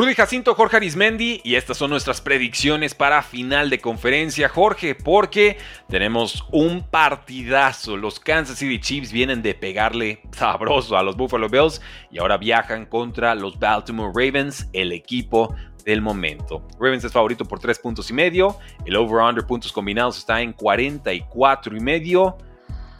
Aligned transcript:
Rudy 0.00 0.14
Jacinto, 0.14 0.54
Jorge 0.54 0.78
Arismendi 0.78 1.42
y 1.44 1.56
estas 1.56 1.76
son 1.76 1.90
nuestras 1.90 2.22
predicciones 2.22 2.94
para 2.94 3.22
final 3.22 3.68
de 3.68 3.80
conferencia, 3.80 4.48
Jorge, 4.48 4.94
porque 4.94 5.58
tenemos 5.90 6.42
un 6.52 6.82
partidazo. 6.88 7.98
Los 7.98 8.18
Kansas 8.18 8.56
City 8.56 8.80
Chiefs 8.80 9.12
vienen 9.12 9.42
de 9.42 9.54
pegarle 9.54 10.22
sabroso 10.32 10.96
a 10.96 11.02
los 11.02 11.18
Buffalo 11.18 11.50
Bills 11.50 11.82
y 12.10 12.18
ahora 12.18 12.38
viajan 12.38 12.86
contra 12.86 13.34
los 13.34 13.58
Baltimore 13.58 14.10
Ravens, 14.14 14.70
el 14.72 14.92
equipo 14.92 15.54
del 15.84 16.00
momento. 16.00 16.66
Ravens 16.80 17.04
es 17.04 17.12
favorito 17.12 17.44
por 17.44 17.60
3 17.60 17.78
puntos 17.80 18.08
y 18.08 18.14
medio, 18.14 18.56
el 18.86 18.96
over-under 18.96 19.44
puntos 19.44 19.70
combinados 19.70 20.16
está 20.16 20.40
en 20.40 20.54
44 20.54 21.76
y 21.76 21.80
medio. 21.80 22.38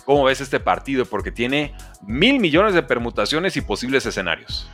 ¿Cómo 0.05 0.25
ves 0.25 0.43
este 0.43 0.61
partido? 0.61 1.07
Porque 1.07 1.33
tiene 1.33 1.73
mil 2.03 2.39
millones 2.41 2.75
de 2.75 2.83
permutaciones 2.83 3.57
y 3.57 3.63
posibles 3.63 4.05
escenarios. 4.05 4.69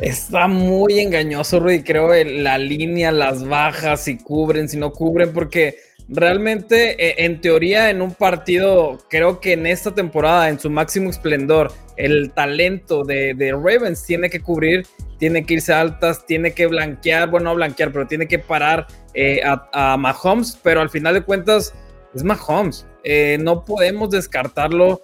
Está 0.00 0.48
muy 0.48 0.98
engañoso, 0.98 1.60
Rudy. 1.60 1.82
Creo 1.82 2.10
la 2.24 2.56
línea, 2.56 3.12
las 3.12 3.46
bajas, 3.46 4.04
si 4.04 4.16
cubren, 4.16 4.68
si 4.68 4.78
no 4.78 4.92
cubren, 4.92 5.32
porque 5.32 5.76
realmente, 6.08 6.96
e, 6.98 7.26
en 7.26 7.40
teoría, 7.42 7.90
en 7.90 8.00
un 8.00 8.14
partido, 8.14 8.98
creo 9.10 9.40
que 9.40 9.52
en 9.52 9.66
esta 9.66 9.94
temporada, 9.94 10.48
en 10.48 10.58
su 10.58 10.70
máximo 10.70 11.10
esplendor, 11.10 11.70
el 11.96 12.32
talento 12.32 13.04
de, 13.04 13.34
Ravens 13.52 14.04
tiene 14.06 14.30
que 14.30 14.40
cubrir, 14.40 14.86
tiene 15.18 15.44
que 15.44 15.54
irse 15.54 15.74
altas, 15.74 16.24
tiene 16.24 16.52
que 16.52 16.66
blanquear, 16.66 17.28
bueno, 17.28 17.50
no 17.50 17.56
blanquear, 17.56 17.92
pero 17.92 18.06
tiene 18.06 18.26
que 18.26 18.38
parar 18.38 18.86
eh, 19.12 19.42
a, 19.44 19.96
Mahomes, 19.98 20.58
pero 20.62 20.80
al 20.80 20.88
final 20.88 21.12
de 21.12 21.22
cuentas 21.22 21.74
es 22.14 22.24
Mahomes. 22.24 22.86
Eh, 23.04 23.36
no 23.38 23.66
podemos 23.66 24.10
descartarlo 24.10 25.02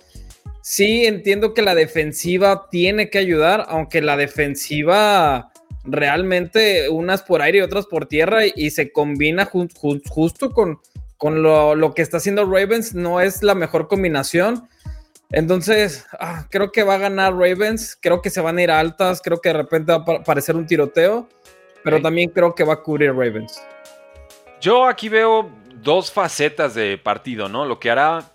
Sí, 0.69 1.07
entiendo 1.07 1.55
que 1.55 1.63
la 1.63 1.77
defensiva 1.77 2.67
tiene 2.73 3.09
que 3.09 3.19
ayudar, 3.19 3.67
aunque 3.69 4.03
la 4.03 4.17
defensiva 4.17 5.53
realmente 5.85 6.89
unas 6.89 7.23
por 7.23 7.41
aire 7.41 7.59
y 7.59 7.61
otras 7.61 7.87
por 7.87 8.07
tierra 8.07 8.41
y, 8.53 8.71
se 8.71 8.91
combina 8.91 9.49
justo 9.49 10.53
con, 10.53 10.81
con 11.19 11.45
lo, 11.45 11.95
que 11.95 12.03
está 12.03 12.17
haciendo 12.17 12.45
Ravens, 12.45 12.97
no 12.97 13.21
es 13.21 13.45
la 13.45 13.55
mejor 13.55 13.87
combinación. 13.87 14.69
Entonces, 15.31 16.05
ah, 16.19 16.49
creo 16.51 16.73
que 16.73 16.83
va 16.83 16.95
a 16.95 16.99
ganar 16.99 17.35
Ravens, 17.35 17.97
creo 18.03 18.21
que 18.21 18.31
se 18.31 18.41
van 18.41 18.59
a 18.59 18.63
ir 18.65 18.73
altas, 18.73 19.23
creo 19.23 19.41
que 19.41 19.51
de 19.51 19.59
repente 19.59 19.93
va 19.93 20.17
a 20.17 20.25
parecer 20.25 20.57
un 20.57 20.67
tiroteo, 20.67 21.29
pero 21.85 22.03
también 22.03 22.31
creo 22.31 22.57
que 22.57 22.65
va 22.65 22.73
a 22.75 22.83
cubrir 22.83 23.13
Ravens. 23.13 23.63
Yo 24.61 24.85
aquí 24.85 25.09
veo 25.09 25.49
dos 25.81 26.11
facetas 26.11 26.75
de 26.75 26.99
partido, 26.99 27.49
¿no? 27.49 27.65
Lo 27.65 27.79
que 27.79 27.89
hará 27.89 28.33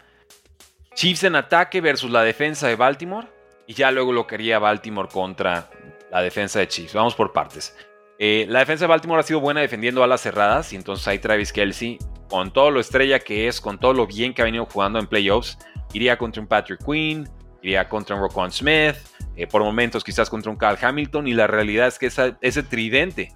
Chiefs 0.93 1.23
en 1.23 1.35
ataque 1.35 1.81
versus 1.81 2.11
la 2.11 2.23
defensa 2.23 2.67
de 2.67 2.75
Baltimore. 2.75 3.27
Y 3.67 3.73
ya 3.73 3.91
luego 3.91 4.11
lo 4.11 4.27
quería 4.27 4.59
Baltimore 4.59 5.07
contra 5.09 5.69
la 6.11 6.21
defensa 6.21 6.59
de 6.59 6.67
Chiefs. 6.67 6.93
Vamos 6.93 7.15
por 7.15 7.31
partes. 7.31 7.75
Eh, 8.19 8.45
la 8.49 8.59
defensa 8.59 8.83
de 8.85 8.89
Baltimore 8.89 9.19
ha 9.19 9.23
sido 9.23 9.39
buena 9.39 9.61
defendiendo 9.61 10.03
a 10.03 10.07
las 10.07 10.21
cerradas. 10.21 10.73
Y 10.73 10.75
entonces 10.75 11.07
ahí 11.07 11.19
Travis 11.19 11.53
Kelsey, 11.53 11.97
con 12.29 12.51
todo 12.51 12.71
lo 12.71 12.79
estrella 12.79 13.19
que 13.19 13.47
es, 13.47 13.61
con 13.61 13.79
todo 13.79 13.93
lo 13.93 14.07
bien 14.07 14.33
que 14.33 14.41
ha 14.41 14.45
venido 14.45 14.65
jugando 14.65 14.99
en 14.99 15.07
playoffs, 15.07 15.57
iría 15.93 16.17
contra 16.17 16.41
un 16.41 16.47
Patrick 16.47 16.83
Quinn, 16.83 17.29
iría 17.61 17.87
contra 17.87 18.15
un 18.15 18.21
Roquan 18.21 18.51
Smith, 18.51 18.95
eh, 19.35 19.47
por 19.47 19.63
momentos 19.63 20.03
quizás 20.03 20.29
contra 20.29 20.51
un 20.51 20.57
Carl 20.57 20.77
Hamilton. 20.81 21.27
Y 21.27 21.33
la 21.33 21.47
realidad 21.47 21.87
es 21.87 21.97
que 21.97 22.07
ese 22.41 22.63
tridente 22.63 23.29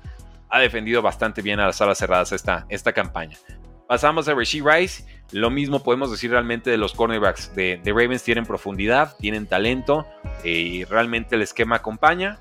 ha 0.49 0.59
defendido 0.59 1.01
bastante 1.01 1.41
bien 1.41 1.59
a 1.59 1.67
las 1.67 1.79
alas 1.81 1.97
cerradas 1.97 2.33
esta 2.33 2.93
campaña. 2.93 3.37
Pasamos 3.87 4.27
a 4.27 4.33
Rasheed 4.33 4.63
Rice. 4.65 5.05
Lo 5.31 5.49
mismo 5.49 5.83
podemos 5.83 6.11
decir 6.11 6.31
realmente 6.31 6.69
de 6.69 6.77
los 6.77 6.93
cornerbacks 6.93 7.55
de, 7.55 7.81
Ravens. 7.85 8.23
Tienen 8.23 8.45
profundidad, 8.45 9.15
tienen 9.17 9.47
talento 9.47 10.05
eh, 10.43 10.51
y 10.51 10.83
realmente 10.85 11.35
el 11.35 11.41
esquema 11.41 11.77
acompaña. 11.77 12.39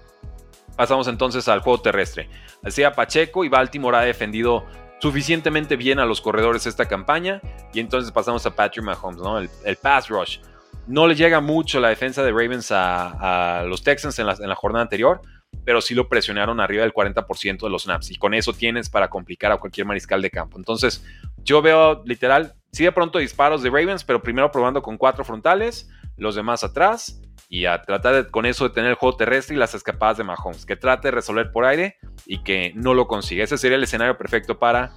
Pasamos 0.76 1.06
entonces 1.08 1.46
al 1.48 1.60
juego 1.60 1.80
terrestre. 1.80 2.28
Sea 2.66 2.92
Pacheco 2.92 3.44
y 3.44 3.48
Baltimore 3.48 3.96
ha 3.96 4.00
defendido 4.00 4.64
suficientemente 5.00 5.76
bien 5.76 5.98
a 5.98 6.06
los 6.06 6.20
corredores 6.20 6.66
esta 6.66 6.86
campaña. 6.86 7.40
Y 7.72 7.80
entonces 7.80 8.10
pasamos 8.10 8.44
a 8.46 8.56
Patrick 8.56 8.84
Mahomes, 8.84 9.20
¿no? 9.20 9.38
el, 9.38 9.76
pass 9.76 10.08
rush. 10.08 10.38
No 10.86 11.06
le 11.06 11.14
llega 11.14 11.40
mucho 11.40 11.80
la 11.80 11.88
defensa 11.88 12.22
de 12.22 12.30
Ravens 12.30 12.70
a, 12.70 13.64
los 13.66 13.82
Texans 13.82 14.18
en 14.18 14.26
la, 14.26 14.54
jornada 14.54 14.82
anterior, 14.82 15.20
pero 15.64 15.80
sí 15.80 15.94
lo 15.94 16.08
presionaron 16.08 16.60
arriba 16.60 16.82
del 16.82 16.92
40% 16.92 17.62
de 17.62 17.70
los 17.70 17.84
snaps. 17.84 18.10
Y 18.10 18.16
con 18.16 18.34
eso 18.34 18.52
tienes 18.52 18.90
para 18.90 19.08
complicar 19.08 19.52
a 19.52 19.58
cualquier 19.58 19.86
mariscal 19.86 20.20
de 20.20 20.30
campo. 20.30 20.58
Entonces, 20.58 21.04
yo 21.44 21.62
veo 21.62 22.02
literal, 22.04 22.54
sí 22.72 22.84
de 22.84 22.92
pronto 22.92 23.18
disparos 23.18 23.62
de 23.62 23.70
Ravens, 23.70 24.04
pero 24.04 24.22
primero 24.22 24.50
probando 24.50 24.82
con 24.82 24.96
cuatro 24.96 25.24
frontales, 25.24 25.88
los 26.16 26.34
demás 26.34 26.64
atrás 26.64 27.20
y 27.48 27.66
a 27.66 27.82
tratar 27.82 28.30
con 28.30 28.46
eso 28.46 28.64
de 28.64 28.74
tener 28.74 28.90
el 28.90 28.96
juego 28.96 29.16
terrestre 29.16 29.54
y 29.54 29.58
las 29.58 29.74
escapadas 29.74 30.16
de 30.16 30.24
Mahomes, 30.24 30.66
que 30.66 30.76
trate 30.76 31.08
de 31.08 31.12
resolver 31.12 31.52
por 31.52 31.64
aire 31.64 31.98
y 32.26 32.42
que 32.42 32.72
no 32.74 32.94
lo 32.94 33.06
consiga. 33.06 33.44
Ese 33.44 33.58
sería 33.58 33.76
el 33.76 33.84
escenario 33.84 34.16
perfecto 34.16 34.58
para 34.58 34.92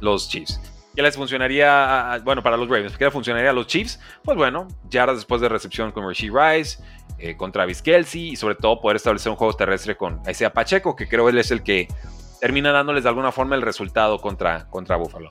los 0.00 0.28
Chiefs. 0.28 0.60
¿Qué 0.94 1.02
les 1.02 1.16
funcionaría? 1.16 2.20
Bueno, 2.24 2.42
para 2.42 2.56
los 2.56 2.68
Ravens, 2.68 2.98
¿qué 2.98 3.04
le 3.04 3.10
funcionaría 3.10 3.50
a 3.50 3.52
los 3.52 3.68
Chiefs? 3.68 4.00
Pues 4.24 4.36
bueno, 4.36 4.66
yardas 4.90 5.16
después 5.16 5.40
de 5.40 5.48
recepción 5.48 5.92
con 5.92 6.06
Rasheed 6.06 6.32
Rice, 6.32 6.82
eh, 7.18 7.36
con 7.36 7.52
Travis 7.52 7.80
Kelsey 7.80 8.30
y 8.30 8.36
sobre 8.36 8.56
todo 8.56 8.80
poder 8.80 8.96
establecer 8.96 9.30
un 9.30 9.36
juego 9.36 9.54
terrestre 9.54 9.96
con 9.96 10.20
Isaiah 10.28 10.52
Pacheco, 10.52 10.96
que 10.96 11.06
creo 11.06 11.28
él 11.28 11.38
es 11.38 11.50
el 11.52 11.62
que 11.62 11.86
termina 12.40 12.72
dándoles 12.72 13.04
de 13.04 13.08
alguna 13.08 13.30
forma 13.30 13.54
el 13.54 13.62
resultado 13.62 14.18
contra, 14.18 14.66
contra 14.68 14.96
Buffalo. 14.96 15.30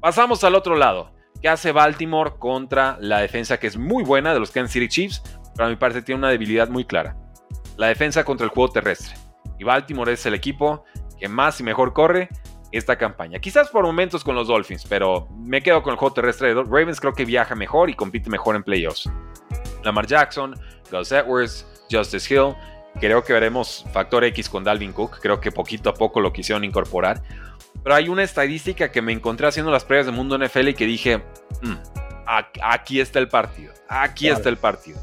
Pasamos 0.00 0.44
al 0.44 0.54
otro 0.54 0.76
lado. 0.76 1.12
¿Qué 1.40 1.48
hace 1.48 1.72
Baltimore 1.72 2.34
contra 2.38 2.96
la 3.00 3.18
defensa 3.18 3.58
que 3.58 3.66
es 3.66 3.76
muy 3.76 4.04
buena 4.04 4.32
de 4.32 4.40
los 4.40 4.50
Kansas 4.50 4.72
City 4.72 4.88
Chiefs? 4.88 5.22
Pero 5.54 5.66
a 5.66 5.70
mi 5.70 5.76
parte 5.76 6.02
tiene 6.02 6.18
una 6.18 6.30
debilidad 6.30 6.68
muy 6.68 6.84
clara. 6.84 7.16
La 7.76 7.88
defensa 7.88 8.24
contra 8.24 8.44
el 8.44 8.50
juego 8.50 8.72
terrestre. 8.72 9.14
Y 9.58 9.64
Baltimore 9.64 10.12
es 10.12 10.24
el 10.26 10.34
equipo 10.34 10.84
que 11.18 11.28
más 11.28 11.60
y 11.60 11.62
mejor 11.62 11.92
corre 11.92 12.28
esta 12.72 12.96
campaña. 12.96 13.38
Quizás 13.38 13.70
por 13.70 13.84
momentos 13.84 14.22
con 14.22 14.34
los 14.34 14.48
Dolphins, 14.48 14.84
pero 14.86 15.28
me 15.36 15.62
quedo 15.62 15.82
con 15.82 15.92
el 15.92 15.98
juego 15.98 16.14
terrestre 16.14 16.54
de 16.54 16.62
Ravens. 16.62 17.00
Creo 17.00 17.12
que 17.12 17.24
viaja 17.24 17.54
mejor 17.54 17.90
y 17.90 17.94
compite 17.94 18.28
mejor 18.28 18.56
en 18.56 18.62
playoffs. 18.62 19.10
Lamar 19.82 20.06
Jackson, 20.06 20.54
Gus 20.90 21.12
Edwards, 21.12 21.66
Justice 21.90 22.32
Hill. 22.32 22.54
Creo 23.00 23.24
que 23.24 23.32
veremos 23.32 23.84
factor 23.92 24.24
X 24.24 24.48
con 24.48 24.64
Dalvin 24.64 24.92
Cook. 24.92 25.18
Creo 25.20 25.40
que 25.40 25.52
poquito 25.52 25.90
a 25.90 25.94
poco 25.94 26.20
lo 26.20 26.32
quisieron 26.32 26.64
incorporar. 26.64 27.22
Pero 27.82 27.94
hay 27.94 28.08
una 28.08 28.22
estadística 28.22 28.90
que 28.90 29.02
me 29.02 29.12
encontré 29.12 29.46
haciendo 29.46 29.70
las 29.70 29.84
pruebas 29.84 30.06
de 30.06 30.12
Mundo 30.12 30.38
NFL 30.38 30.68
y 30.68 30.74
que 30.74 30.86
dije, 30.86 31.18
mm, 31.62 31.74
aquí 32.62 33.00
está 33.00 33.18
el 33.18 33.28
partido, 33.28 33.72
aquí 33.88 34.28
está 34.28 34.48
el 34.48 34.56
partido. 34.56 34.98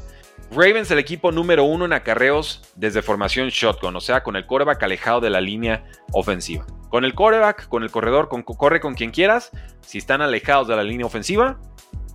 Ravens 0.50 0.90
el 0.90 0.98
equipo 0.98 1.32
número 1.32 1.64
uno 1.64 1.84
en 1.84 1.92
acarreos 1.92 2.62
desde 2.76 3.02
formación 3.02 3.48
shotgun, 3.48 3.96
o 3.96 4.00
sea, 4.00 4.22
con 4.22 4.36
el 4.36 4.46
coreback 4.46 4.82
alejado 4.82 5.20
de 5.20 5.30
la 5.30 5.40
línea 5.40 5.84
ofensiva. 6.12 6.66
Con 6.90 7.04
el 7.04 7.14
coreback, 7.14 7.68
con 7.68 7.82
el 7.82 7.90
corredor, 7.90 8.28
con, 8.28 8.42
corre 8.42 8.80
con 8.80 8.94
quien 8.94 9.10
quieras. 9.10 9.50
Si 9.80 9.98
están 9.98 10.22
alejados 10.22 10.68
de 10.68 10.76
la 10.76 10.84
línea 10.84 11.06
ofensiva, 11.06 11.58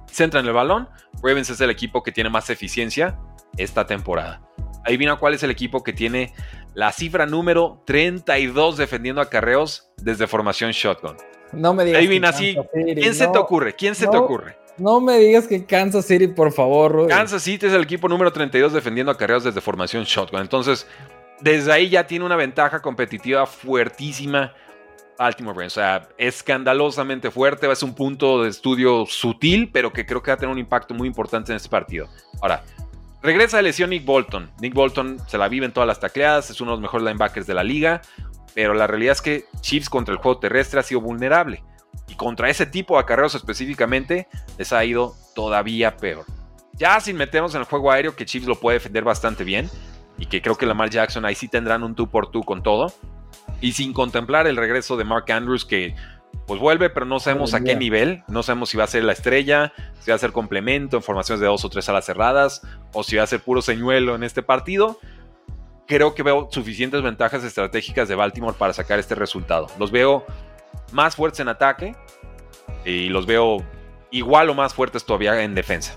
centran 0.09 0.45
el 0.45 0.53
balón. 0.53 0.87
Ravens 1.21 1.49
es 1.49 1.59
el 1.59 1.69
equipo 1.69 2.01
que 2.01 2.11
tiene 2.11 2.29
más 2.29 2.49
eficiencia 2.49 3.19
esta 3.57 3.85
temporada. 3.85 4.41
Adivina 4.85 5.17
cuál 5.17 5.33
es 5.33 5.43
el 5.43 5.51
equipo 5.51 5.83
que 5.83 5.93
tiene 5.93 6.33
la 6.73 6.91
cifra 6.91 7.25
número 7.25 7.81
32 7.85 8.77
defendiendo 8.77 9.21
acarreos 9.21 9.89
desde 9.97 10.27
formación 10.27 10.71
shotgun. 10.71 11.17
No 11.51 11.73
me 11.73 11.83
digas. 11.85 11.99
Adivina, 11.99 12.31
sí. 12.31 12.55
¿Quién 12.73 13.15
se 13.15 13.27
te 13.27 13.37
ocurre? 13.37 13.73
¿Quién 13.75 13.95
se 13.95 14.07
te 14.07 14.17
ocurre? 14.17 14.57
No 14.77 15.01
me 15.01 15.17
digas 15.17 15.45
que 15.47 15.65
Kansas 15.65 16.05
City, 16.05 16.27
por 16.27 16.53
favor. 16.53 17.07
Kansas 17.07 17.43
City 17.43 17.65
es 17.65 17.73
el 17.73 17.83
equipo 17.83 18.07
número 18.07 18.31
32 18.31 18.71
defendiendo 18.71 19.11
acarreos 19.11 19.43
desde 19.43 19.59
formación 19.59 20.03
shotgun. 20.03 20.41
Entonces, 20.41 20.87
desde 21.41 21.71
ahí 21.71 21.89
ya 21.89 22.07
tiene 22.07 22.25
una 22.25 22.35
ventaja 22.35 22.81
competitiva 22.81 23.45
fuertísima 23.45 24.53
Baltimore 25.19 25.65
O 25.65 25.69
sea, 25.69 26.07
escandalosamente 26.17 27.29
fuerte. 27.29 27.69
Es 27.69 27.83
un 27.83 27.93
punto 27.93 28.41
de 28.41 28.49
estudio 28.49 29.05
sutil, 29.05 29.69
pero 29.71 29.91
que 29.91 30.05
creo 30.05 30.23
que 30.23 30.31
va 30.31 30.35
a 30.35 30.37
tener 30.37 30.51
un 30.51 30.59
impacto 30.59 30.93
muy 30.93 31.07
importante 31.09 31.51
en 31.51 31.57
este 31.57 31.67
partido. 31.67 32.07
Ahora, 32.41 32.63
Regresa 33.21 33.57
de 33.57 33.63
lesión 33.63 33.89
Nick 33.89 34.05
Bolton. 34.05 34.49
Nick 34.61 34.73
Bolton 34.73 35.17
se 35.27 35.37
la 35.37 35.49
vive 35.49 35.65
en 35.65 35.73
todas 35.73 35.87
las 35.87 35.99
tacleadas, 35.99 36.49
es 36.49 36.61
uno 36.61 36.71
de 36.71 36.77
los 36.77 36.81
mejores 36.81 37.05
linebackers 37.05 37.45
de 37.45 37.53
la 37.53 37.63
liga, 37.63 38.01
pero 38.55 38.73
la 38.73 38.87
realidad 38.87 39.11
es 39.11 39.21
que 39.21 39.45
Chiefs 39.61 39.89
contra 39.89 40.13
el 40.13 40.19
juego 40.19 40.39
terrestre 40.39 40.79
ha 40.79 40.83
sido 40.83 41.01
vulnerable. 41.01 41.63
Y 42.07 42.15
contra 42.15 42.49
ese 42.49 42.65
tipo 42.65 42.95
de 42.95 43.01
acarreos 43.01 43.35
específicamente 43.35 44.27
les 44.57 44.71
ha 44.71 44.83
ido 44.85 45.15
todavía 45.35 45.97
peor. 45.97 46.25
Ya 46.73 46.99
sin 47.01 47.17
meternos 47.17 47.53
en 47.55 47.61
el 47.61 47.67
juego 47.67 47.91
aéreo, 47.91 48.15
que 48.15 48.25
Chiefs 48.25 48.47
lo 48.47 48.55
puede 48.55 48.77
defender 48.77 49.03
bastante 49.03 49.43
bien, 49.43 49.69
y 50.17 50.25
que 50.25 50.41
creo 50.41 50.55
que 50.55 50.65
Lamar 50.65 50.89
Jackson 50.89 51.25
ahí 51.25 51.35
sí 51.35 51.49
tendrán 51.49 51.83
un 51.83 51.95
tú 51.95 52.09
por 52.09 52.31
tú 52.31 52.43
con 52.43 52.63
todo. 52.63 52.93
Y 53.59 53.73
sin 53.73 53.91
contemplar 53.91 54.47
el 54.47 54.55
regreso 54.55 54.95
de 54.95 55.03
Mark 55.03 55.29
Andrews, 55.29 55.65
que 55.65 55.93
pues 56.45 56.59
vuelve, 56.59 56.89
pero 56.89 57.05
no 57.05 57.19
sabemos 57.19 57.53
a 57.53 57.61
qué 57.61 57.75
nivel. 57.75 58.23
No 58.27 58.41
sabemos 58.41 58.69
si 58.69 58.77
va 58.77 58.85
a 58.85 58.87
ser 58.87 59.03
la 59.03 59.13
estrella, 59.13 59.71
si 59.99 60.09
va 60.09 60.15
a 60.15 60.19
ser 60.19 60.31
complemento 60.31 60.97
en 60.97 61.03
formaciones 61.03 61.41
de 61.41 61.47
dos 61.47 61.63
o 61.63 61.69
tres 61.69 61.87
alas 61.89 62.05
cerradas, 62.05 62.63
o 62.91 63.03
si 63.03 63.17
va 63.17 63.23
a 63.23 63.27
ser 63.27 63.39
puro 63.39 63.61
señuelo 63.61 64.15
en 64.15 64.23
este 64.23 64.41
partido. 64.41 64.99
Creo 65.85 66.15
que 66.15 66.23
veo 66.23 66.47
suficientes 66.51 67.01
ventajas 67.01 67.43
estratégicas 67.43 68.07
de 68.07 68.15
Baltimore 68.15 68.55
para 68.57 68.73
sacar 68.73 68.99
este 68.99 69.15
resultado. 69.15 69.67
Los 69.77 69.91
veo 69.91 70.25
más 70.91 71.15
fuertes 71.15 71.39
en 71.39 71.49
ataque 71.49 71.95
y 72.85 73.09
los 73.09 73.25
veo 73.25 73.63
igual 74.11 74.49
o 74.49 74.53
más 74.53 74.73
fuertes 74.73 75.05
todavía 75.05 75.43
en 75.43 75.53
defensa. 75.53 75.93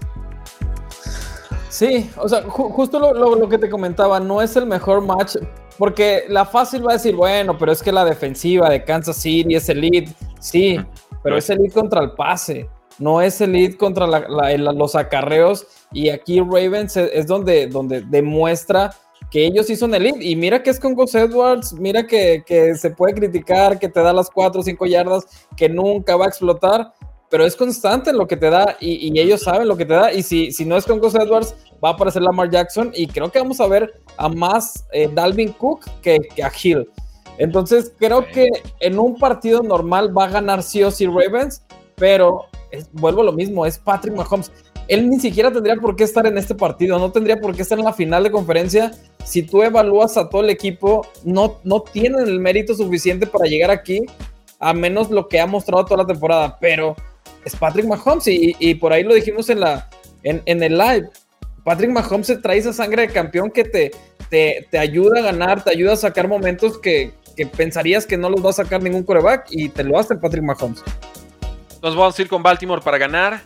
Sí, 1.69 2.11
o 2.17 2.29
sea, 2.29 2.43
justo 2.43 3.00
lo, 3.14 3.49
que 3.49 3.56
te 3.56 3.70
comentaba, 3.70 4.20
no 4.20 4.43
es 4.43 4.55
el 4.56 4.67
mejor 4.67 5.00
match 5.00 5.37
porque 5.79 6.25
la 6.29 6.45
fácil 6.45 6.87
va 6.87 6.91
a 6.91 6.95
decir, 6.95 7.15
bueno, 7.15 7.57
pero 7.59 7.73
es 7.73 7.83
que 7.83 7.93
la 7.93 8.05
defensiva 8.05 8.69
de 8.71 8.85
Kansas 8.85 9.17
City 9.17 9.55
es 9.55 9.69
elite. 9.69 10.13
Sí, 10.41 10.79
pero 11.23 11.37
es 11.37 11.49
elite 11.51 11.73
contra 11.73 12.03
el 12.03 12.13
pase. 12.13 12.69
No 12.99 13.21
es 13.21 13.41
elite 13.41 13.77
contra 13.77 14.07
los 14.07 14.95
acarreos. 14.95 15.67
Y 15.93 16.09
aquí 16.09 16.41
Ravens 16.41 16.97
es 16.97 17.27
donde, 17.27 17.67
donde 17.67 18.03
demuestra 18.03 18.95
que 19.33 19.47
ellos 19.47 19.67
sí 19.67 19.77
son 19.77 19.95
elite. 19.95 20.23
Y 20.23 20.37
mira 20.37 20.63
que 20.63 20.71
es 20.71 20.79
con 20.79 20.95
Gus 20.95 21.15
Edwards, 21.15 21.73
mira 21.73 22.07
que, 22.07 22.75
se 22.77 22.91
puede 22.91 23.15
criticar, 23.15 23.79
que 23.79 23.89
te 23.89 24.01
da 24.01 24.13
las 24.13 24.31
4 24.31 24.61
o 24.61 24.63
5 24.63 24.87
yardas, 24.87 25.27
que 25.57 25.69
nunca 25.69 26.17
va 26.17 26.27
a 26.27 26.29
explotar, 26.29 26.93
pero 27.32 27.46
es 27.46 27.56
constante 27.56 28.11
en 28.11 28.19
lo 28.19 28.26
que 28.26 28.37
te 28.37 28.50
da 28.50 28.76
y, 28.79 29.19
ellos 29.19 29.40
saben 29.40 29.67
lo 29.67 29.75
que 29.75 29.87
te 29.87 29.94
da. 29.94 30.12
Y 30.12 30.23
si, 30.23 30.52
si 30.52 30.67
no 30.67 30.76
es 30.76 30.84
con 30.84 31.00
Gus 31.00 31.14
Edwards, 31.14 31.55
va 31.82 31.88
a 31.88 31.93
aparecer 31.93 32.20
Lamar 32.20 32.50
Jackson 32.50 32.93
y 32.94 33.06
creo 33.06 33.32
que 33.32 33.38
vamos 33.38 33.58
a 33.58 33.67
ver 33.67 33.90
a 34.19 34.29
más 34.29 34.84
eh, 34.93 35.08
Dalvin 35.11 35.52
Cook 35.52 35.87
que, 36.02 36.19
a 36.44 36.52
Hill. 36.62 36.87
Entonces 37.38 37.94
creo 37.99 38.26
que 38.26 38.50
en 38.81 38.99
un 38.99 39.17
partido 39.17 39.62
normal 39.62 40.14
va 40.14 40.26
a 40.26 40.29
ganar 40.29 40.62
sí 40.62 40.82
o 40.82 40.90
sí 40.90 41.06
Ravens, 41.06 41.62
pero 41.94 42.49
vuelvo 42.93 43.23
a 43.23 43.25
lo 43.25 43.32
mismo, 43.32 43.64
es 43.64 43.79
Patrick 43.79 44.14
Mahomes 44.14 44.52
él 44.88 45.08
ni 45.08 45.19
siquiera 45.19 45.50
tendría 45.50 45.76
por 45.76 45.96
qué 45.96 46.05
estar 46.05 46.26
en 46.26 46.37
este 46.37 46.55
partido, 46.55 46.99
no 46.99 47.12
tendría 47.12 47.40
por 47.40 47.56
qué 47.56 47.62
estar 47.62 47.79
en 47.79 47.84
la 47.87 47.94
final 47.94 48.25
de 48.25 48.31
conferencia. 48.31 48.90
Si 49.25 49.43
tú 49.43 49.62
evalúas 49.62 50.19
a 50.19 50.29
todo 50.29 50.43
el 50.43 50.50
equipo, 50.50 51.06
no, 51.25 51.61
no 51.64 51.81
tienen 51.81 52.26
el 52.26 52.40
mérito 52.40 52.75
suficiente 52.75 53.26
para 53.26 53.46
llegar 53.46 53.70
aquí, 53.70 54.00
a 54.58 54.75
menos 54.75 55.11
lo 55.11 55.29
que 55.29 55.40
ha 55.40 55.46
mostrado 55.46 55.87
toda 55.87 56.02
la 56.02 56.06
temporada. 56.06 56.58
Pero 56.61 56.96
es 57.44 57.56
Patrick 57.56 57.87
Mahomes 57.87 58.25
y, 58.27 58.75
por 58.77 58.93
ahí 58.93 59.03
lo 59.03 59.15
dijimos 59.15 59.50
en, 59.50 59.61
la, 59.61 59.89
en, 60.23 60.62
el 60.62 60.79
live. 60.79 61.09
Patrick 61.65 61.91
Mahomes 61.91 62.27
se 62.27 62.37
trae 62.37 62.59
esa 62.59 62.73
sangre 62.73 63.06
de 63.06 63.12
campeón 63.12 63.50
que 63.50 63.65
te, 63.65 63.91
te, 64.31 64.79
ayuda 64.79 65.21
a 65.21 65.23
ganar, 65.23 65.62
te 65.62 65.71
ayuda 65.71 65.93
a 65.93 65.97
sacar 65.97 66.29
momentos 66.29 66.79
que, 66.79 67.12
que 67.37 67.47
pensarías 67.47 68.06
que 68.06 68.17
no 68.17 68.31
los 68.31 68.44
va 68.44 68.50
a 68.50 68.55
sacar 68.55 68.83
ningún 68.83 69.03
coreback 69.03 69.47
y 69.50 69.69
te 69.69 69.85
lo 69.85 69.99
hace 69.99 70.17
Patrick 70.17 70.44
Mahomes. 70.44 70.83
Nos 71.83 71.97
vamos 71.97 72.19
a 72.19 72.23
ir 72.23 72.29
con 72.29 72.43
Baltimore 72.43 72.83
para 72.83 72.99
ganar. 72.99 73.43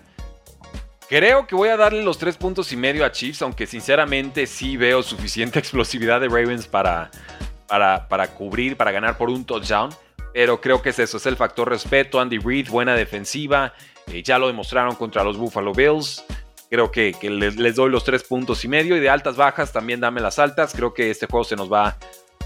Creo 1.08 1.46
que 1.46 1.54
voy 1.54 1.68
a 1.68 1.76
darle 1.76 2.02
los 2.02 2.18
tres 2.18 2.36
puntos 2.36 2.72
y 2.72 2.76
medio 2.76 3.04
a 3.04 3.12
Chiefs, 3.12 3.40
aunque 3.42 3.66
sinceramente 3.66 4.46
sí 4.46 4.76
veo 4.76 5.02
suficiente 5.02 5.58
explosividad 5.60 6.20
de 6.20 6.28
Ravens 6.28 6.66
para, 6.66 7.10
para, 7.68 8.08
para 8.08 8.28
cubrir, 8.28 8.76
para 8.76 8.90
ganar 8.90 9.16
por 9.16 9.30
un 9.30 9.44
touchdown. 9.44 9.90
Pero 10.36 10.60
creo 10.60 10.82
que 10.82 10.90
es 10.90 10.98
eso, 10.98 11.16
es 11.16 11.24
el 11.24 11.36
factor 11.36 11.70
respeto. 11.70 12.20
Andy 12.20 12.36
Reid, 12.36 12.68
buena 12.68 12.94
defensiva. 12.94 13.72
Eh, 14.12 14.22
ya 14.22 14.38
lo 14.38 14.48
demostraron 14.48 14.94
contra 14.94 15.24
los 15.24 15.38
Buffalo 15.38 15.72
Bills. 15.72 16.22
Creo 16.68 16.90
que, 16.90 17.16
les, 17.30 17.74
doy 17.74 17.90
los 17.90 18.04
tres 18.04 18.22
puntos 18.22 18.62
y 18.62 18.68
medio. 18.68 18.98
Y 18.98 19.00
de 19.00 19.08
altas 19.08 19.36
bajas 19.36 19.72
también 19.72 20.00
dame 20.00 20.20
las 20.20 20.38
altas. 20.38 20.74
Creo 20.74 20.92
que 20.92 21.10
este 21.10 21.26
juego 21.26 21.44
se 21.44 21.56
nos 21.56 21.72
va. 21.72 21.96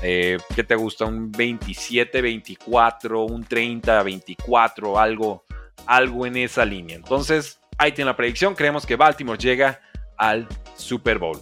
Eh, 0.02 0.38
¿Qué 0.54 0.62
te 0.62 0.76
gusta? 0.76 1.06
Un 1.06 1.32
27-24, 1.32 3.28
un 3.28 3.44
30-24, 3.44 4.96
algo, 4.96 5.44
algo 5.87 6.26
en 6.26 6.37
esa 6.37 6.64
línea. 6.64 6.94
Entonces, 6.94 7.60
Ahí 7.81 7.92
tiene 7.92 8.10
la 8.10 8.16
predicción. 8.16 8.54
Creemos 8.54 8.84
que 8.84 8.94
Baltimore 8.94 9.38
llega 9.38 9.81
al 10.19 10.46
Super 10.76 11.19
Bowl. 11.19 11.40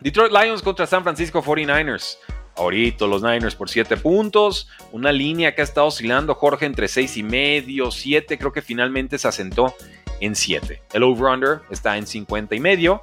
Detroit 0.00 0.32
Lions 0.32 0.62
contra 0.62 0.84
San 0.84 1.04
Francisco 1.04 1.40
49ers. 1.40 2.18
Ahorita 2.56 3.06
los 3.06 3.22
Niners 3.22 3.54
por 3.54 3.68
7 3.68 3.96
puntos. 3.96 4.68
Una 4.92 5.12
línea 5.12 5.54
que 5.54 5.62
ha 5.62 5.64
estado 5.64 5.86
oscilando 5.86 6.34
Jorge 6.34 6.66
entre 6.66 6.88
6 6.88 7.16
y 7.16 7.22
medio, 7.22 7.90
7. 7.90 8.38
Creo 8.38 8.52
que 8.52 8.62
finalmente 8.62 9.18
se 9.18 9.28
asentó 9.28 9.74
en 10.20 10.34
7. 10.34 10.82
El 10.92 11.02
over-under 11.02 11.60
está 11.70 11.96
en 11.96 12.06
50 12.06 12.54
y 12.54 12.60
medio. 12.60 13.02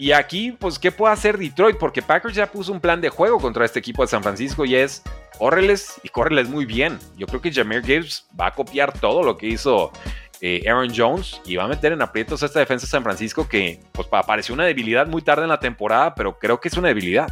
Y 0.00 0.12
aquí, 0.12 0.52
pues, 0.52 0.78
¿qué 0.78 0.90
puede 0.90 1.12
hacer 1.12 1.36
Detroit? 1.36 1.76
Porque 1.76 2.00
Packers 2.00 2.34
ya 2.34 2.50
puso 2.50 2.72
un 2.72 2.80
plan 2.80 3.02
de 3.02 3.10
juego 3.10 3.38
contra 3.38 3.66
este 3.66 3.80
equipo 3.80 4.02
de 4.02 4.08
San 4.08 4.22
Francisco 4.22 4.64
y 4.64 4.74
es 4.74 5.02
córreles 5.38 6.00
y 6.02 6.08
córreles 6.08 6.48
muy 6.48 6.64
bien. 6.64 6.98
Yo 7.18 7.26
creo 7.26 7.42
que 7.42 7.52
Jameer 7.52 7.84
Gibbs 7.84 8.26
va 8.38 8.46
a 8.46 8.54
copiar 8.54 8.98
todo 8.98 9.22
lo 9.22 9.36
que 9.36 9.48
hizo 9.48 9.92
eh, 10.40 10.62
Aaron 10.66 10.90
Jones 10.96 11.42
y 11.44 11.56
va 11.56 11.64
a 11.64 11.68
meter 11.68 11.92
en 11.92 12.00
aprietos 12.00 12.42
a 12.42 12.46
esta 12.46 12.60
defensa 12.60 12.86
de 12.86 12.90
San 12.90 13.02
Francisco 13.02 13.46
que 13.46 13.80
pues 13.92 14.08
apareció 14.10 14.54
una 14.54 14.64
debilidad 14.64 15.06
muy 15.06 15.20
tarde 15.20 15.42
en 15.42 15.50
la 15.50 15.60
temporada, 15.60 16.14
pero 16.14 16.38
creo 16.38 16.58
que 16.60 16.68
es 16.68 16.76
una 16.78 16.88
debilidad. 16.88 17.28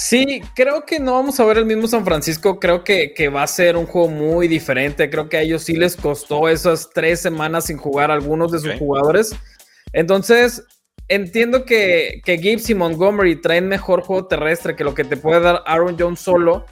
Sí, 0.00 0.40
creo 0.54 0.86
que 0.86 1.00
no 1.00 1.14
vamos 1.14 1.40
a 1.40 1.44
ver 1.44 1.58
el 1.58 1.66
mismo 1.66 1.88
San 1.88 2.04
Francisco. 2.04 2.60
Creo 2.60 2.84
que, 2.84 3.12
que, 3.14 3.28
va 3.28 3.42
a 3.42 3.48
ser 3.48 3.76
un 3.76 3.84
juego 3.84 4.06
muy 4.06 4.46
diferente. 4.46 5.10
Creo 5.10 5.28
que 5.28 5.38
a 5.38 5.42
ellos 5.42 5.64
sí 5.64 5.74
les 5.74 5.96
costó 5.96 6.48
esas 6.48 6.90
tres 6.94 7.20
semanas 7.20 7.64
sin 7.66 7.78
jugar 7.78 8.12
a 8.12 8.14
algunos 8.14 8.52
de 8.52 8.60
sus 8.60 8.78
jugadores. 8.78 9.34
Entonces, 9.92 10.64
entiendo 11.08 11.64
que, 11.64 12.22
que 12.24 12.38
Gibbs 12.38 12.70
y 12.70 12.76
Montgomery 12.76 13.40
traen 13.40 13.66
mejor 13.66 14.02
juego 14.02 14.26
terrestre 14.26 14.76
que 14.76 14.84
lo 14.84 14.94
que 14.94 15.02
te 15.02 15.16
puede 15.16 15.40
dar 15.40 15.64
Aaron 15.66 15.96
Jones 15.98 16.20
solo 16.20 16.64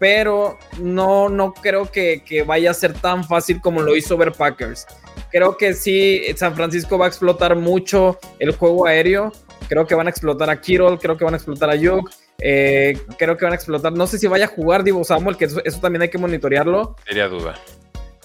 pero 0.00 0.58
no, 0.80 1.28
no 1.28 1.52
creo 1.52 1.84
que, 1.92 2.42
vaya 2.46 2.70
a 2.70 2.74
ser 2.74 2.94
tan 2.94 3.22
fácil 3.22 3.60
como 3.60 3.82
lo 3.82 3.94
hizo 3.94 4.16
ver 4.16 4.32
Packers. 4.32 4.86
Creo 5.30 5.58
que 5.58 5.74
sí, 5.74 6.22
San 6.36 6.56
Francisco 6.56 6.96
va 6.96 7.04
a 7.04 7.08
explotar 7.08 7.54
mucho 7.54 8.18
el 8.38 8.52
juego 8.52 8.86
aéreo. 8.86 9.30
Creo 9.68 9.86
que 9.86 9.94
van 9.94 10.06
a 10.06 10.10
explotar 10.10 10.48
a 10.48 10.58
Kittle, 10.58 10.96
creo 10.98 11.18
que 11.18 11.24
van 11.24 11.34
a 11.34 11.36
explotar 11.36 11.68
a 11.68 11.76
Yuk. 11.76 12.10
Eh, 12.40 12.98
creo 13.18 13.36
que 13.36 13.44
van 13.44 13.52
a 13.52 13.56
explotar. 13.56 13.92
No 13.92 14.06
sé 14.06 14.18
si 14.18 14.26
vaya 14.26 14.46
a 14.46 14.48
jugar 14.48 14.84
Divo 14.84 15.04
Samuel, 15.04 15.36
que 15.36 15.44
eso, 15.46 15.80
también 15.80 16.02
hay 16.02 16.08
que 16.08 16.18
monitorearlo. 16.18 16.96
Sería 17.06 17.28
duda. 17.28 17.54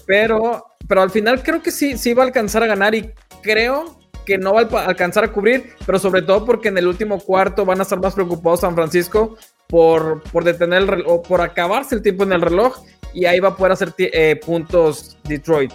Pero, 0.05 0.65
pero 0.87 1.01
al 1.01 1.09
final 1.09 1.41
creo 1.43 1.61
que 1.61 1.71
sí, 1.71 1.97
sí 1.97 2.13
va 2.13 2.23
a 2.23 2.27
alcanzar 2.27 2.63
a 2.63 2.67
ganar 2.67 2.93
y 2.93 3.11
creo 3.41 3.99
que 4.25 4.37
no 4.37 4.53
va 4.53 4.61
a 4.61 4.85
alcanzar 4.85 5.23
a 5.23 5.31
cubrir, 5.31 5.73
pero 5.85 5.99
sobre 5.99 6.21
todo 6.21 6.45
porque 6.45 6.69
en 6.69 6.77
el 6.77 6.87
último 6.87 7.19
cuarto 7.19 7.65
van 7.65 7.79
a 7.79 7.83
estar 7.83 7.99
más 7.99 8.15
preocupados 8.15 8.61
San 8.61 8.73
Francisco 8.73 9.37
por, 9.67 10.23
por 10.31 10.43
detener 10.43 10.81
el 10.81 10.87
reloj, 10.87 11.27
por 11.27 11.41
acabarse 11.41 11.95
el 11.95 12.01
tiempo 12.01 12.23
en 12.23 12.33
el 12.33 12.41
reloj 12.41 12.83
y 13.13 13.25
ahí 13.25 13.39
va 13.39 13.49
a 13.49 13.55
poder 13.55 13.73
hacer 13.73 13.93
eh, 13.97 14.39
puntos 14.43 15.17
Detroit. 15.23 15.71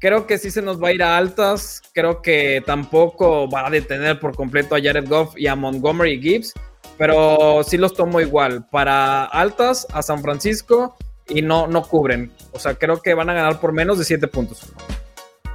Creo 0.00 0.26
que 0.26 0.38
sí 0.38 0.50
se 0.50 0.62
nos 0.62 0.80
va 0.80 0.88
a 0.88 0.92
ir 0.92 1.02
a 1.02 1.16
altas. 1.16 1.82
Creo 1.92 2.22
que 2.22 2.62
tampoco 2.64 3.50
va 3.50 3.66
a 3.66 3.70
detener 3.70 4.20
por 4.20 4.36
completo 4.36 4.76
a 4.76 4.80
Jared 4.80 5.08
Goff 5.08 5.34
y 5.36 5.48
a 5.48 5.56
Montgomery 5.56 6.20
Gibbs. 6.20 6.54
Pero 6.98 7.62
sí 7.64 7.78
los 7.78 7.94
tomo 7.94 8.20
igual. 8.20 8.66
Para 8.70 9.24
altas 9.24 9.86
a 9.92 10.02
San 10.02 10.20
Francisco 10.20 10.96
y 11.28 11.42
no, 11.42 11.66
no 11.66 11.82
cubren. 11.82 12.32
O 12.52 12.58
sea, 12.58 12.74
creo 12.74 13.00
que 13.00 13.14
van 13.14 13.30
a 13.30 13.34
ganar 13.34 13.60
por 13.60 13.72
menos 13.72 13.98
de 13.98 14.04
7 14.04 14.26
puntos. 14.28 14.72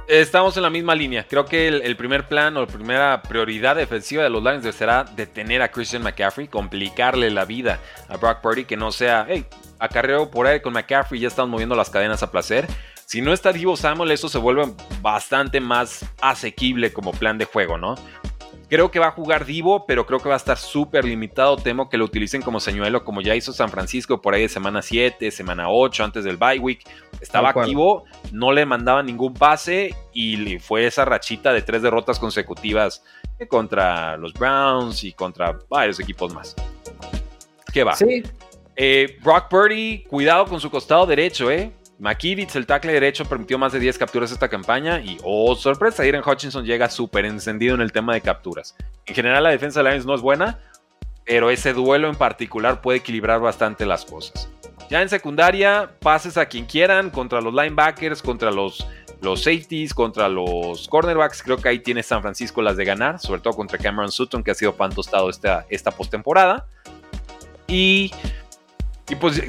Estamos 0.06 0.54
en 0.58 0.62
la 0.62 0.70
misma 0.70 0.94
línea. 0.94 1.26
Creo 1.26 1.46
que 1.46 1.66
el, 1.66 1.96
primer 1.96 2.28
plan 2.28 2.54
o 2.56 2.60
la 2.60 2.66
primera 2.66 3.22
prioridad 3.22 3.76
defensiva 3.76 4.22
de 4.22 4.28
los 4.28 4.42
Lions 4.42 4.74
será 4.74 5.04
detener 5.04 5.62
a 5.62 5.70
Christian 5.70 6.02
McCaffrey, 6.02 6.46
complicarle 6.46 7.30
la 7.30 7.46
vida 7.46 7.78
a 8.08 8.18
Brock 8.18 8.40
Purdy, 8.42 8.64
que 8.66 8.76
no 8.76 8.92
sea, 8.92 9.26
hey, 9.28 9.46
acarreo 9.78 10.30
por 10.30 10.46
ahí 10.46 10.60
con 10.60 10.74
McCaffrey, 10.74 11.20
ya 11.20 11.28
están 11.28 11.48
moviendo 11.48 11.74
las 11.74 11.88
cadenas 11.88 12.22
a 12.22 12.30
placer. 12.30 12.66
Si 13.06 13.22
no 13.22 13.32
está 13.32 13.52
Divo 13.52 13.76
Samuel, 13.76 14.10
eso 14.10 14.28
se 14.28 14.38
vuelve 14.38 14.74
bastante 15.00 15.60
más 15.60 16.04
asequible 16.20 16.92
como 16.92 17.12
plan 17.12 17.38
de 17.38 17.46
juego, 17.46 17.78
¿no? 17.78 17.94
Creo 18.74 18.90
que 18.90 18.98
va 18.98 19.06
a 19.06 19.10
jugar 19.12 19.44
Divo, 19.44 19.86
pero 19.86 20.04
creo 20.04 20.18
que 20.18 20.28
va 20.28 20.34
a 20.34 20.36
estar 20.36 20.58
súper 20.58 21.04
limitado. 21.04 21.56
Temo 21.56 21.88
que 21.88 21.96
lo 21.96 22.06
utilicen 22.06 22.42
como 22.42 22.58
señuelo, 22.58 23.04
como 23.04 23.20
ya 23.20 23.36
hizo 23.36 23.52
San 23.52 23.68
Francisco 23.68 24.20
por 24.20 24.34
ahí 24.34 24.42
de 24.42 24.48
semana 24.48 24.82
7, 24.82 25.30
semana 25.30 25.70
8, 25.70 26.02
antes 26.02 26.24
del 26.24 26.38
bye 26.38 26.58
week. 26.58 26.80
Estaba 27.20 27.50
activo, 27.50 28.02
no 28.32 28.50
le 28.50 28.66
mandaba 28.66 29.04
ningún 29.04 29.32
pase 29.32 29.94
y 30.12 30.58
fue 30.58 30.86
esa 30.86 31.04
rachita 31.04 31.52
de 31.52 31.62
tres 31.62 31.82
derrotas 31.82 32.18
consecutivas 32.18 33.04
contra 33.48 34.16
los 34.16 34.32
Browns 34.32 35.04
y 35.04 35.12
contra 35.12 35.56
varios 35.68 36.00
equipos 36.00 36.34
más. 36.34 36.56
¿Qué 37.72 37.84
va? 37.84 37.94
Sí. 37.94 38.24
Eh, 38.74 39.18
Brock 39.22 39.48
Purdy, 39.48 40.02
cuidado 40.02 40.46
con 40.46 40.58
su 40.58 40.68
costado 40.68 41.06
derecho, 41.06 41.48
¿eh? 41.48 41.70
McKivitz, 42.04 42.54
el 42.56 42.66
tackle 42.66 42.92
derecho, 42.92 43.24
permitió 43.24 43.58
más 43.58 43.72
de 43.72 43.80
10 43.80 43.96
capturas 43.96 44.30
esta 44.30 44.48
campaña 44.48 45.00
y, 45.00 45.16
oh 45.24 45.56
sorpresa, 45.56 46.04
Irene 46.04 46.22
Hutchinson 46.22 46.62
llega 46.62 46.90
súper 46.90 47.24
encendido 47.24 47.74
en 47.74 47.80
el 47.80 47.92
tema 47.92 48.12
de 48.12 48.20
capturas. 48.20 48.76
En 49.06 49.14
general 49.14 49.42
la 49.42 49.48
defensa 49.48 49.82
de 49.82 49.88
Lions 49.88 50.04
no 50.04 50.14
es 50.14 50.20
buena, 50.20 50.58
pero 51.24 51.48
ese 51.48 51.72
duelo 51.72 52.10
en 52.10 52.14
particular 52.14 52.82
puede 52.82 52.98
equilibrar 52.98 53.40
bastante 53.40 53.86
las 53.86 54.04
cosas. 54.04 54.50
Ya 54.90 55.00
en 55.00 55.08
secundaria, 55.08 55.92
pases 56.00 56.36
a 56.36 56.44
quien 56.44 56.66
quieran 56.66 57.08
contra 57.08 57.40
los 57.40 57.54
linebackers, 57.54 58.20
contra 58.20 58.50
los, 58.50 58.86
safeties, 59.22 59.94
contra 59.94 60.28
los 60.28 60.86
cornerbacks. 60.88 61.42
Creo 61.42 61.56
que 61.56 61.70
ahí 61.70 61.78
tiene 61.78 62.02
San 62.02 62.20
Francisco 62.20 62.60
las 62.60 62.76
de 62.76 62.84
ganar, 62.84 63.18
sobre 63.18 63.40
todo 63.40 63.54
contra 63.54 63.78
Cameron 63.78 64.12
Sutton, 64.12 64.44
que 64.44 64.50
ha 64.50 64.54
sido 64.54 64.76
pan 64.76 64.94
tostado 64.94 65.30
esta, 65.30 65.64
esta 65.70 65.90
postemporada. 65.90 66.66
Y, 67.66 68.12
y 69.08 69.14
pues 69.14 69.40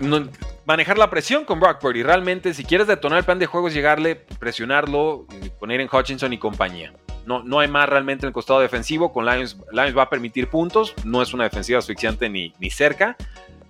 manejar 0.65 0.97
la 0.97 1.09
presión 1.09 1.45
con 1.45 1.59
Brock 1.59 1.79
Purdy. 1.79 2.03
Realmente, 2.03 2.53
si 2.53 2.63
quieres 2.63 2.87
detonar 2.87 3.19
el 3.19 3.25
plan 3.25 3.39
de 3.39 3.45
juego, 3.45 3.67
es 3.67 3.73
llegarle, 3.73 4.15
presionarlo, 4.15 5.27
poner 5.59 5.79
en 5.79 5.89
Hutchinson 5.91 6.33
y 6.33 6.37
compañía. 6.37 6.93
No, 7.25 7.43
no 7.43 7.59
hay 7.59 7.67
más 7.67 7.89
realmente 7.89 8.25
en 8.25 8.29
el 8.29 8.33
costado 8.33 8.59
defensivo. 8.59 9.11
Con 9.11 9.25
Lions, 9.25 9.57
Lions 9.71 9.97
va 9.97 10.03
a 10.03 10.09
permitir 10.09 10.49
puntos. 10.49 10.93
No 11.03 11.21
es 11.21 11.33
una 11.33 11.45
defensiva 11.45 11.79
asfixiante 11.79 12.29
ni, 12.29 12.53
ni 12.59 12.69
cerca. 12.69 13.15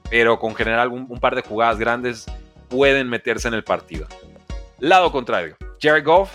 Pero 0.10 0.40
con 0.40 0.56
general 0.56 0.90
un, 0.90 1.20
par 1.20 1.36
de 1.36 1.42
jugadas 1.42 1.78
grandes 1.80 2.26
pueden 2.70 3.10
meterse 3.10 3.48
en 3.48 3.54
el 3.54 3.64
partido. 3.64 4.08
Lado 4.80 5.12
contrario, 5.12 5.56
Jared 5.82 6.04
Goff 6.04 6.32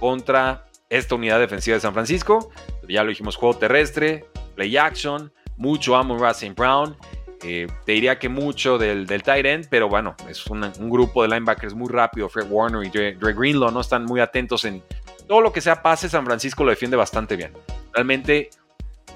contra 0.00 0.66
esta 0.90 1.14
unidad 1.14 1.38
defensiva 1.38 1.74
de 1.74 1.80
San 1.80 1.94
Francisco. 1.94 2.50
Ya 2.88 3.02
lo 3.02 3.08
dijimos, 3.08 3.36
juego 3.36 3.56
terrestre, 3.56 4.26
play 4.56 4.76
action, 4.76 5.32
mucho 5.56 5.96
Amon 5.96 6.20
Racing 6.20 6.54
Brown 6.54 6.96
Eh, 7.42 7.66
te 7.84 7.92
diría 7.92 8.18
que 8.18 8.28
mucho 8.28 8.78
del, 8.78 9.06
del 9.06 9.22
tight 9.22 9.44
end, 9.44 9.66
pero 9.68 9.88
bueno, 9.88 10.14
es 10.28 10.46
un 10.46 10.90
grupo 10.90 11.22
de 11.22 11.28
linebackers 11.28 11.74
muy 11.74 11.88
rápido. 11.88 12.28
Fred 12.28 12.46
Warner 12.48 12.84
y 12.84 12.90
Dre, 12.90 13.16
Greenlaw 13.34 13.70
no 13.70 13.80
están 13.80 14.04
muy 14.04 14.20
atentos 14.20 14.64
en 14.64 14.82
todo 15.26 15.40
lo 15.40 15.52
que 15.52 15.60
sea 15.60 15.82
pase. 15.82 16.08
San 16.08 16.24
Francisco 16.24 16.64
lo 16.64 16.70
defiende 16.70 16.96
bastante 16.96 17.36
bien. 17.36 17.52
Realmente, 17.92 18.50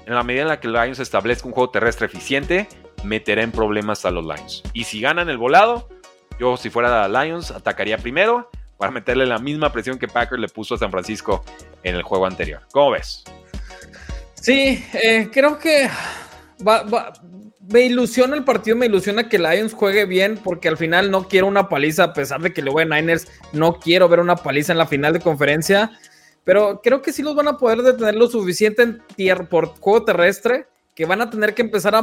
en 0.05 0.13
la 0.15 0.23
medida 0.23 0.43
en 0.43 0.47
la 0.49 0.59
que 0.59 0.67
el 0.67 0.73
Lions 0.73 0.99
establezca 0.99 1.47
un 1.47 1.53
juego 1.53 1.71
terrestre 1.71 2.05
eficiente, 2.05 2.67
meterá 3.03 3.41
en 3.41 3.51
problemas 3.51 4.05
a 4.05 4.11
los 4.11 4.23
Lions. 4.23 4.63
Y 4.73 4.83
si 4.83 5.01
ganan 5.01 5.29
el 5.29 5.37
volado, 5.37 5.89
yo 6.39 6.55
si 6.57 6.69
fuera 6.69 7.07
Lions 7.07 7.51
atacaría 7.51 7.97
primero 7.97 8.49
para 8.77 8.91
meterle 8.91 9.25
la 9.25 9.39
misma 9.39 9.71
presión 9.71 9.99
que 9.99 10.07
Packer 10.07 10.39
le 10.39 10.47
puso 10.47 10.75
a 10.75 10.77
San 10.77 10.91
Francisco 10.91 11.43
en 11.83 11.95
el 11.95 12.03
juego 12.03 12.25
anterior. 12.25 12.61
¿Cómo 12.71 12.91
ves? 12.91 13.23
Sí, 14.35 14.85
eh, 14.93 15.29
creo 15.31 15.59
que 15.59 15.89
me 17.69 17.81
ilusiona 17.81 18.35
el 18.35 18.43
partido, 18.43 18.75
me 18.75 18.87
ilusiona 18.87 19.29
que 19.29 19.37
Lions 19.37 19.73
juegue 19.73 20.05
bien, 20.05 20.39
porque 20.43 20.67
al 20.67 20.77
final 20.77 21.11
no 21.11 21.27
quiero 21.27 21.47
una 21.47 21.69
paliza, 21.69 22.05
a 22.05 22.13
pesar 22.13 22.41
de 22.41 22.51
que 22.51 22.61
luego 22.61 22.81
en 22.81 22.89
Niners 22.89 23.27
no 23.53 23.79
quiero 23.79 24.09
ver 24.09 24.19
una 24.19 24.35
paliza 24.35 24.71
en 24.71 24.79
la 24.79 24.87
final 24.87 25.13
de 25.13 25.19
conferencia, 25.19 25.91
pero 26.43 26.81
creo 26.83 27.01
que 27.01 27.13
sí 27.13 27.21
los 27.21 27.35
van 27.35 27.47
a 27.47 27.57
poder 27.57 27.83
detener 27.83 28.15
lo 28.15 28.27
suficiente 28.27 28.81
en 28.81 29.01
tierra 29.15 29.47
por 29.47 29.67
juego 29.79 30.03
terrestre 30.03 30.65
que 30.95 31.05
van 31.05 31.21
a 31.21 31.29
tener 31.29 31.53
que 31.53 31.61
empezar 31.61 31.95
a, 31.95 32.01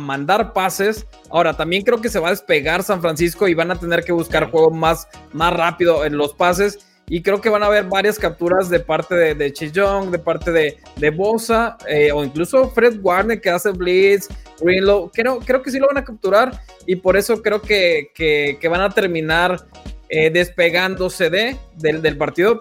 mandar 0.00 0.52
pases. 0.52 1.06
Ahora, 1.30 1.56
también 1.56 1.84
creo 1.84 2.00
que 2.00 2.08
se 2.08 2.18
va 2.18 2.26
a 2.26 2.32
despegar 2.32 2.82
San 2.82 3.00
Francisco 3.00 3.46
y 3.46 3.54
van 3.54 3.70
a 3.70 3.78
tener 3.78 4.02
que 4.02 4.10
buscar 4.10 4.50
juego 4.50 4.72
más, 4.72 5.06
más 5.32 5.52
rápido 5.52 6.04
en 6.04 6.16
los 6.16 6.34
pases. 6.34 6.84
Y 7.08 7.22
creo 7.22 7.40
que 7.40 7.50
van 7.50 7.62
a 7.62 7.66
haber 7.66 7.84
varias 7.84 8.18
capturas 8.18 8.70
de 8.70 8.80
parte 8.80 9.14
de, 9.14 9.34
de 9.34 9.52
Young, 9.52 10.10
de 10.10 10.18
parte 10.18 10.50
de, 10.50 10.78
de 10.96 11.10
Bosa, 11.10 11.76
eh, 11.86 12.10
o 12.12 12.24
incluso 12.24 12.70
Fred 12.70 13.00
Warner 13.02 13.40
que 13.40 13.50
hace 13.50 13.70
Blitz, 13.70 14.28
Greenlow. 14.60 15.10
Creo, 15.12 15.40
creo 15.40 15.62
que 15.62 15.70
sí 15.70 15.78
lo 15.78 15.88
van 15.88 15.98
a 15.98 16.04
capturar 16.04 16.60
y 16.86 16.96
por 16.96 17.16
eso 17.16 17.42
creo 17.42 17.60
que, 17.60 18.10
que, 18.14 18.68
van 18.68 18.80
a 18.80 18.90
terminar 18.90 19.66
eh, 20.08 20.30
despegándose 20.30 21.28
de, 21.28 21.56
del, 21.76 22.00
del 22.00 22.16
partido 22.16 22.60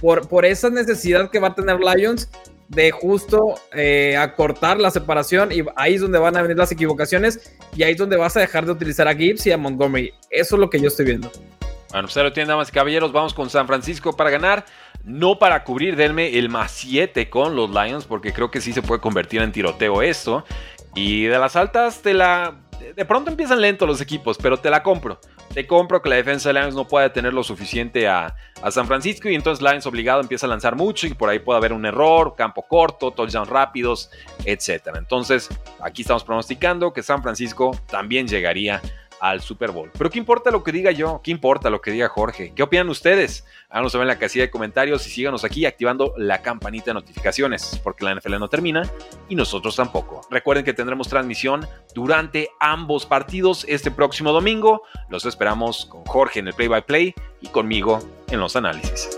por, 0.00 0.28
por 0.28 0.44
esa 0.44 0.70
necesidad 0.70 1.30
que 1.30 1.38
va 1.38 1.48
a 1.48 1.54
tener 1.54 1.78
Lions 1.80 2.28
de 2.68 2.90
justo 2.90 3.54
eh, 3.72 4.16
acortar 4.16 4.78
la 4.78 4.90
separación 4.90 5.50
y 5.52 5.64
ahí 5.76 5.94
es 5.94 6.02
donde 6.02 6.18
van 6.18 6.36
a 6.36 6.42
venir 6.42 6.56
las 6.56 6.70
equivocaciones 6.70 7.56
y 7.74 7.82
ahí 7.82 7.92
es 7.92 7.98
donde 7.98 8.16
vas 8.16 8.36
a 8.36 8.40
dejar 8.40 8.66
de 8.66 8.72
utilizar 8.72 9.08
a 9.08 9.14
Gibbs 9.14 9.46
y 9.46 9.52
a 9.52 9.56
Montgomery. 9.56 10.12
Eso 10.30 10.56
es 10.56 10.60
lo 10.60 10.68
que 10.68 10.80
yo 10.80 10.88
estoy 10.88 11.06
viendo. 11.06 11.30
Bueno, 11.90 12.08
pues 12.08 12.16
lo 12.16 12.32
tienen, 12.32 12.48
damas 12.48 12.68
y 12.68 12.72
caballeros. 12.72 13.12
Vamos 13.12 13.34
con 13.34 13.48
San 13.50 13.66
Francisco 13.66 14.14
para 14.14 14.30
ganar. 14.30 14.64
No 15.04 15.38
para 15.38 15.64
cubrir, 15.64 15.96
denme 15.96 16.38
el 16.38 16.48
más 16.48 16.72
7 16.72 17.30
con 17.30 17.56
los 17.56 17.70
Lions, 17.70 18.04
porque 18.04 18.32
creo 18.32 18.50
que 18.50 18.60
sí 18.60 18.72
se 18.72 18.82
puede 18.82 19.00
convertir 19.00 19.40
en 19.40 19.52
tiroteo 19.52 20.02
esto. 20.02 20.44
Y 20.94 21.24
de 21.24 21.38
las 21.38 21.56
altas, 21.56 22.02
te 22.02 22.14
la. 22.14 22.56
De 22.94 23.04
pronto 23.04 23.30
empiezan 23.30 23.60
lentos 23.60 23.88
los 23.88 24.00
equipos, 24.00 24.38
pero 24.38 24.58
te 24.58 24.70
la 24.70 24.82
compro 24.82 25.20
te 25.58 25.66
compro 25.66 26.02
que 26.02 26.08
la 26.08 26.16
defensa 26.16 26.50
de 26.50 26.60
Lions 26.60 26.74
no 26.74 26.86
puede 26.86 27.10
tener 27.10 27.32
lo 27.32 27.42
suficiente 27.42 28.06
a, 28.08 28.34
San 28.70 28.88
Francisco 28.88 29.28
y 29.28 29.36
entonces 29.36 29.62
Lions 29.62 29.86
obligado 29.86 30.20
empieza 30.20 30.46
a 30.46 30.48
lanzar 30.48 30.74
mucho 30.74 31.06
y 31.06 31.14
por 31.14 31.28
ahí 31.28 31.38
puede 31.38 31.58
haber 31.58 31.72
un 31.72 31.86
error, 31.86 32.34
campo 32.36 32.62
corto, 32.62 33.12
touchdowns 33.12 33.48
rápidos, 33.48 34.10
etc. 34.44 34.88
Entonces 34.96 35.48
aquí 35.80 36.02
estamos 36.02 36.24
pronosticando 36.24 36.92
que 36.92 37.04
San 37.04 37.22
Francisco 37.22 37.70
también 37.88 38.26
llegaría 38.26 38.82
al 39.20 39.40
Super 39.40 39.70
Bowl. 39.70 39.90
Pero 39.96 40.10
¿qué 40.10 40.18
importa 40.18 40.50
lo 40.50 40.62
que 40.62 40.72
diga 40.72 40.90
yo? 40.90 41.20
¿Qué 41.22 41.30
importa 41.30 41.70
lo 41.70 41.80
que 41.80 41.90
diga 41.90 42.08
Jorge? 42.08 42.52
¿Qué 42.54 42.62
opinan 42.62 42.88
ustedes? 42.88 43.44
Háganos 43.68 43.92
saber 43.92 44.04
en 44.04 44.08
la 44.08 44.18
casilla 44.18 44.44
de 44.44 44.50
comentarios 44.50 45.06
y 45.06 45.10
síganos 45.10 45.44
aquí 45.44 45.66
activando 45.66 46.14
la 46.16 46.42
campanita 46.42 46.86
de 46.86 46.94
notificaciones, 46.94 47.80
porque 47.82 48.04
la 48.04 48.14
NFL 48.14 48.38
no 48.38 48.48
termina 48.48 48.90
y 49.28 49.34
nosotros 49.34 49.76
tampoco. 49.76 50.20
Recuerden 50.30 50.64
que 50.64 50.74
tendremos 50.74 51.08
transmisión 51.08 51.66
durante 51.94 52.50
ambos 52.60 53.06
partidos 53.06 53.64
este 53.68 53.90
próximo 53.90 54.32
domingo. 54.32 54.82
Los 55.08 55.24
esperamos 55.24 55.86
con 55.86 56.04
Jorge 56.04 56.40
en 56.40 56.48
el 56.48 56.54
play 56.54 56.68
by 56.68 56.84
play 56.84 57.14
y 57.40 57.48
conmigo 57.48 58.00
en 58.30 58.40
los 58.40 58.56
análisis. 58.56 59.08